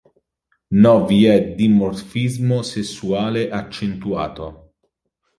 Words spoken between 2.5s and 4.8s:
sessuale accentuato.